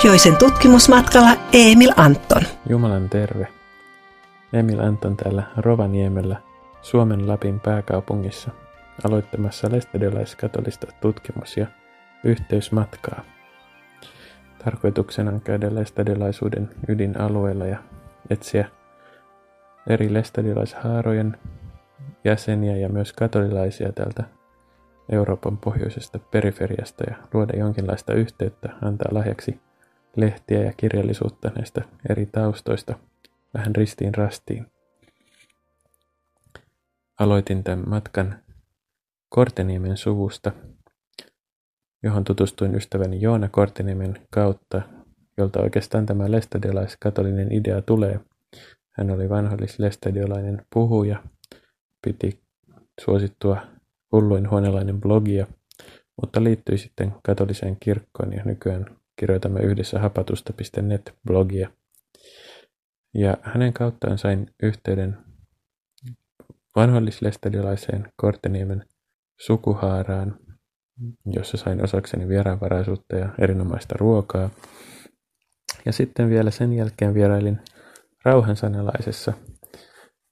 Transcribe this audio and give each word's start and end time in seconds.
Pohjoisen 0.00 0.36
tutkimusmatkalla 0.36 1.30
Emil 1.52 1.92
Anton. 1.96 2.42
Jumalan 2.68 3.08
terve. 3.08 3.48
Emil 4.52 4.80
Anton 4.80 5.16
täällä 5.16 5.42
Rovaniemellä, 5.56 6.36
Suomen 6.82 7.28
Lapin 7.28 7.60
pääkaupungissa, 7.60 8.50
aloittamassa 9.04 9.68
lestadiolaiskatolista 9.72 10.86
tutkimus- 11.00 11.56
ja 11.56 11.66
yhteysmatkaa. 12.24 13.24
Tarkoituksena 14.64 15.30
on 15.30 15.40
käydä 15.40 15.74
lestadiolaisuuden 15.74 16.70
ydinalueella 16.88 17.66
ja 17.66 17.78
etsiä 18.30 18.68
eri 19.86 20.14
lestadiolaishaarojen 20.14 21.36
jäseniä 22.24 22.76
ja 22.76 22.88
myös 22.88 23.12
katolilaisia 23.12 23.92
täältä 23.92 24.24
Euroopan 25.12 25.58
pohjoisesta 25.58 26.18
periferiasta 26.18 27.04
ja 27.10 27.16
luoda 27.34 27.56
jonkinlaista 27.56 28.14
yhteyttä, 28.14 28.68
antaa 28.82 29.08
lahjaksi 29.14 29.60
lehtiä 30.16 30.62
ja 30.62 30.72
kirjallisuutta 30.76 31.50
näistä 31.56 31.82
eri 32.08 32.26
taustoista 32.26 32.98
vähän 33.54 33.76
ristiin 33.76 34.14
rastiin. 34.14 34.66
Aloitin 37.18 37.64
tämän 37.64 37.88
matkan 37.88 38.36
Korteniemen 39.28 39.96
suvusta, 39.96 40.52
johon 42.02 42.24
tutustuin 42.24 42.74
ystäväni 42.74 43.20
Joona 43.20 43.48
Korteniemen 43.48 44.26
kautta, 44.30 44.82
jolta 45.36 45.60
oikeastaan 45.60 46.06
tämä 46.06 46.30
lestadiolais-katolinen 46.30 47.52
idea 47.52 47.82
tulee. 47.82 48.20
Hän 48.90 49.10
oli 49.10 49.28
vanhollis-lestadiolainen 49.28 50.66
puhuja, 50.74 51.22
piti 52.02 52.42
suosittua 53.00 53.60
hulluin 54.12 54.50
huonelainen 54.50 55.00
blogia, 55.00 55.46
mutta 56.20 56.44
liittyi 56.44 56.78
sitten 56.78 57.14
katoliseen 57.22 57.76
kirkkoon 57.80 58.32
ja 58.32 58.44
nykyään 58.44 58.99
kirjoitamme 59.20 59.60
yhdessä 59.60 59.98
hapatusta.net-blogia. 59.98 61.68
Ja 63.14 63.36
hänen 63.42 63.72
kauttaan 63.72 64.18
sain 64.18 64.50
yhteyden 64.62 65.16
vanhollislestadiolaiseen 66.76 68.12
Korteniemen 68.16 68.84
sukuhaaraan, 69.40 70.38
jossa 71.26 71.56
sain 71.56 71.84
osakseni 71.84 72.28
vieraanvaraisuutta 72.28 73.16
ja 73.16 73.28
erinomaista 73.38 73.94
ruokaa. 73.98 74.50
Ja 75.86 75.92
sitten 75.92 76.30
vielä 76.30 76.50
sen 76.50 76.72
jälkeen 76.72 77.14
vierailin 77.14 77.60
rauhansanalaisessa 78.24 79.32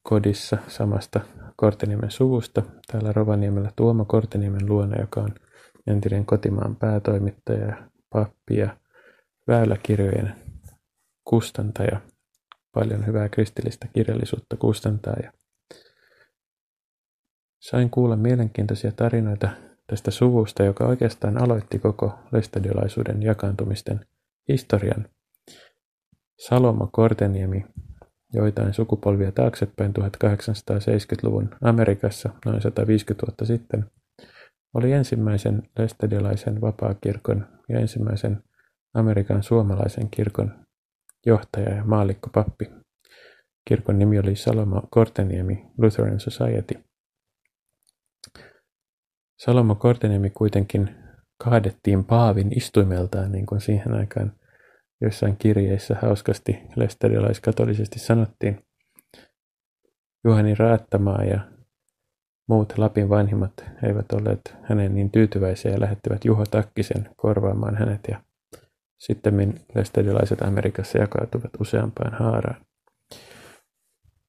kodissa 0.03 0.59
samasta 0.69 1.21
Korteniemen 1.57 2.11
suvusta 2.11 2.63
täällä 2.93 3.13
Rovaniemellä 3.13 3.71
Tuomo 3.77 4.05
Korteniemen 4.05 4.69
luona, 4.69 5.01
joka 5.01 5.21
on 5.21 5.35
entinen 5.87 6.27
kotimaan 6.27 6.77
päätoimittaja 6.77 7.67
ja 7.67 7.89
pappi 8.13 8.57
ja 8.57 8.77
väyläkirjojen 9.49 10.35
kustantaja. 11.25 12.01
Paljon 12.75 13.07
hyvää 13.07 13.29
kristillistä 13.29 13.89
kirjallisuutta 13.93 14.57
kustantaa 14.57 15.17
ja 15.23 15.33
sain 17.61 17.91
kuulla 17.91 18.17
mielenkiintoisia 18.17 18.93
tarinoita 18.93 19.49
tästä 19.87 20.11
suvusta, 20.11 20.63
joka 20.63 20.87
oikeastaan 20.87 21.43
aloitti 21.43 21.79
koko 21.79 22.19
lestadiolaisuuden 22.33 23.23
jakaantumisten 23.23 24.07
historian. 24.49 25.09
Salomo 26.39 26.89
Korteniemi 26.93 27.67
joitain 28.33 28.75
sukupolvia 28.75 29.33
taaksepäin 29.33 29.93
1870-luvun 29.99 31.51
Amerikassa 31.63 32.31
noin 32.45 32.63
150 32.63 33.27
vuotta 33.27 33.45
sitten, 33.45 33.91
oli 34.75 34.93
ensimmäisen 34.93 35.63
lestadiolaisen 35.79 36.61
vapaakirkon 36.61 37.47
ja 37.69 37.79
ensimmäisen 37.79 38.43
Amerikan 38.95 39.43
suomalaisen 39.43 40.11
kirkon 40.11 40.67
johtaja 41.27 41.75
ja 41.75 41.85
maallikkopappi. 41.85 42.71
Kirkon 43.69 43.99
nimi 43.99 44.19
oli 44.19 44.37
Salomo 44.37 44.83
Korteniemi 44.91 45.67
Lutheran 45.79 46.21
Society. 46.21 46.75
Salomo 49.39 49.75
Korteniemi 49.75 50.31
kuitenkin 50.31 50.97
kaadettiin 51.45 52.05
paavin 52.05 52.59
istuimeltaan, 52.59 53.33
niin 53.33 53.47
kuin 53.47 53.61
siihen 53.61 53.95
aikaan 53.95 54.33
joissain 55.01 55.37
kirjeissä 55.37 55.97
hauskasti 56.03 56.59
lestadiolaiskatolisesti 56.77 57.99
sanottiin. 57.99 58.65
Juhani 60.25 60.55
Raattamaa 60.55 61.25
ja 61.25 61.41
muut 62.49 62.79
Lapin 62.79 63.09
vanhimmat 63.09 63.53
eivät 63.83 64.13
olleet 64.13 64.57
hänen 64.63 64.95
niin 64.95 65.11
tyytyväisiä 65.11 65.73
ja 65.73 65.81
lähettivät 65.81 66.25
Juho 66.25 66.45
Takkisen 66.51 67.09
korvaamaan 67.17 67.77
hänet 67.77 68.01
ja 68.11 68.21
sitten 68.99 69.55
lestadiolaiset 69.75 70.43
Amerikassa 70.43 70.99
jakautuvat 70.99 71.51
useampaan 71.61 72.13
haaraan. 72.13 72.61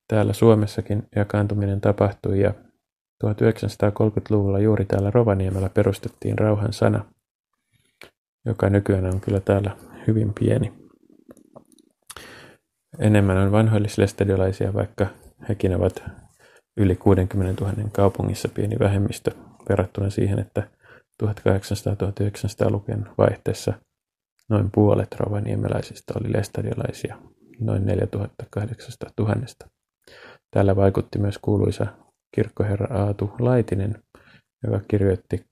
Täällä 0.08 0.34
Suomessakin 0.34 1.08
jakaantuminen 1.16 1.82
tapahtui 1.82 2.40
ja 2.42 2.54
1930-luvulla 3.24 4.60
juuri 4.60 4.86
täällä 4.86 5.12
Rovaniemellä 5.12 5.70
perustettiin 5.70 6.38
Rauhan 6.38 6.74
sana, 6.74 7.06
joka 8.46 8.70
nykyään 8.70 9.06
on 9.06 9.22
kyllä 9.22 9.40
täällä 9.40 9.78
hyvin 10.08 10.34
pieni. 10.40 10.74
Enemmän 13.00 13.38
on 13.38 13.52
vanhoillislestadiolaisia, 13.52 14.74
vaikka 14.74 15.08
hekin 15.50 15.76
ovat 15.76 16.04
yli 16.80 16.96
60 16.96 17.64
000 17.64 17.90
kaupungissa 17.92 18.50
pieni 18.50 18.80
vähemmistö 18.80 19.32
verrattuna 19.70 20.10
siihen, 20.10 20.40
että 20.40 20.68
1800-1900-lukujen 21.24 23.06
vaihteessa 23.18 23.74
noin 24.50 24.70
puolet 24.72 25.16
rovaniemeläisistä 25.20 26.14
oli 26.22 26.34
lestadiolaisia, 26.34 27.18
noin 27.60 27.86
4800 27.86 29.10
000. 29.20 29.36
Täällä 30.52 30.76
vaikutti 30.76 31.20
myös 31.20 31.38
kuuluisa 31.38 31.86
kirkkoherra 32.36 33.04
Aatu 33.04 33.32
Laitinen, 33.40 34.04
joka 34.64 34.82
kirjoitti 34.88 35.46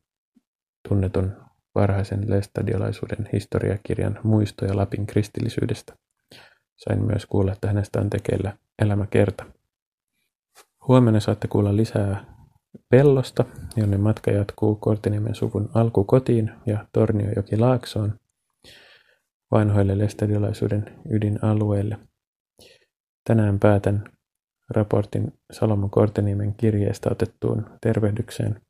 tunnetun 0.90 1.32
varhaisen 1.76 2.30
lestadiolaisuuden 2.30 3.30
historiakirjan 3.34 4.20
Muistoja 4.24 4.76
Lapin 4.76 5.08
kristillisyydestä. 5.08 5.94
Sain 6.76 7.06
myös 7.06 7.26
kuulla, 7.26 7.52
että 7.52 7.68
hänestä 7.68 8.00
on 8.00 8.10
tekeillä 8.10 8.58
elämäkerta. 8.82 9.57
Huomenna 10.88 11.20
saatte 11.20 11.48
kuulla 11.48 11.76
lisää 11.76 12.26
Pellosta, 12.90 13.46
jonne 13.76 13.98
matka 13.98 14.32
jatkuu 14.32 14.76
Korteniemen 14.76 15.36
suvun 15.36 15.70
alkukotiin 15.74 16.52
ja 16.66 16.88
Torniojoki 16.94 17.58
Laaksoon 17.58 18.20
vanhoille 19.52 19.98
lestadiolaisuuden 19.98 21.00
ydinalueelle. 21.10 21.98
Tänään 23.24 23.60
päätän 23.60 24.04
raportin 24.70 25.34
Salomo 25.52 25.90
Korteniemen 25.90 26.56
kirjeestä 26.56 27.10
otettuun 27.12 27.66
tervehdykseen. 27.82 28.62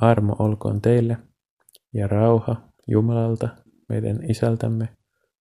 Armo 0.00 0.36
olkoon 0.38 0.80
teille 0.80 1.16
ja 1.94 2.08
rauha 2.08 2.56
Jumalalta, 2.86 3.48
meidän 3.88 4.30
Isältämme 4.30 4.88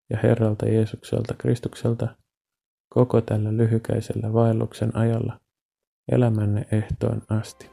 ja 0.09 0.17
Herralta 0.23 0.65
Jeesukselta 0.65 1.33
Kristukselta 1.37 2.15
koko 2.89 3.21
tällä 3.21 3.57
lyhykäisellä 3.57 4.33
vaelluksen 4.33 4.95
ajalla 4.95 5.39
elämänne 6.11 6.65
ehtoon 6.71 7.21
asti. 7.29 7.69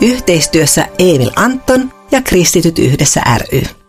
Yhteistyössä 0.00 0.88
Emil 0.98 1.30
Anton 1.36 1.92
ja 2.10 2.22
Kristityt 2.22 2.78
yhdessä 2.78 3.20
ry. 3.38 3.81